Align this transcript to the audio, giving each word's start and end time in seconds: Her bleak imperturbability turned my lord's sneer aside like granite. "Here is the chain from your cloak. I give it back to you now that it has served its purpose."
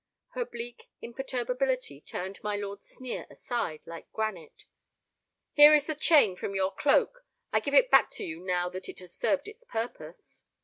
Her 0.29 0.45
bleak 0.45 0.89
imperturbability 1.03 2.01
turned 2.01 2.41
my 2.41 2.55
lord's 2.55 2.87
sneer 2.89 3.27
aside 3.29 3.85
like 3.85 4.11
granite. 4.11 4.65
"Here 5.53 5.75
is 5.75 5.85
the 5.85 5.93
chain 5.93 6.35
from 6.35 6.55
your 6.55 6.73
cloak. 6.73 7.23
I 7.53 7.59
give 7.59 7.75
it 7.75 7.91
back 7.91 8.09
to 8.13 8.23
you 8.23 8.39
now 8.39 8.67
that 8.69 8.89
it 8.89 8.97
has 8.97 9.13
served 9.13 9.47
its 9.47 9.63
purpose." 9.63 10.43